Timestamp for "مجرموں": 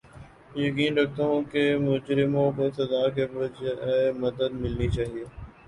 1.79-2.49